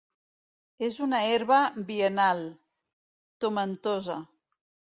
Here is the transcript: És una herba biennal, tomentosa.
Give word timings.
És 0.87 0.95
una 1.07 1.19
herba 1.33 1.59
biennal, 1.91 2.43
tomentosa. 3.47 4.21